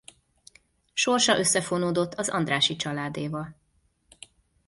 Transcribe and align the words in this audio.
Sorsa 0.93 1.37
összefonódott 1.37 2.13
az 2.13 2.29
Andrássy-családéval. 2.29 3.55